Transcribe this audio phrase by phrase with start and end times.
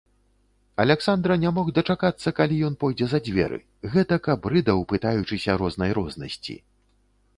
[0.83, 3.59] Аляксандра не мог дачакацца, калі ён пойдзе за дзверы,
[3.97, 6.57] гэтак абрыдаў, пытаючыся рознай рознасці.